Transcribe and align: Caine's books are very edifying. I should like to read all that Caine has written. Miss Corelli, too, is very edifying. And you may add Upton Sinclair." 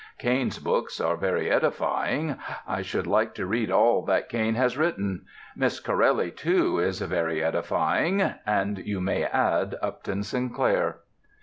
Caine's 0.17 0.57
books 0.57 0.99
are 0.99 1.15
very 1.15 1.51
edifying. 1.51 2.35
I 2.67 2.81
should 2.81 3.05
like 3.05 3.35
to 3.35 3.45
read 3.45 3.69
all 3.71 4.01
that 4.05 4.29
Caine 4.29 4.55
has 4.55 4.75
written. 4.75 5.25
Miss 5.55 5.79
Corelli, 5.79 6.31
too, 6.31 6.79
is 6.79 7.01
very 7.01 7.43
edifying. 7.43 8.19
And 8.43 8.79
you 8.79 8.99
may 8.99 9.25
add 9.25 9.75
Upton 9.79 10.23
Sinclair." 10.23 11.01